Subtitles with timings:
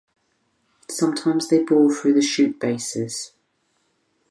[0.89, 3.33] Sometimes they bore through the shoot bases.